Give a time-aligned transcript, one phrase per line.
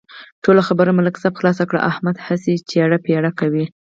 [0.43, 3.65] ټوله خبره ملک صاحب خلاصه کړله، احمد هسې چېړ پېړ کوي.